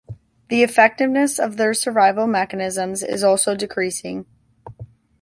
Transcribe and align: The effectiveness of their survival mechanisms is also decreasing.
The 0.49 0.63
effectiveness 0.63 1.37
of 1.37 1.57
their 1.57 1.75
survival 1.75 2.25
mechanisms 2.25 3.03
is 3.03 3.23
also 3.23 3.53
decreasing. 3.53 4.25